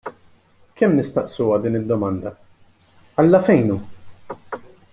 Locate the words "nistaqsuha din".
0.97-1.79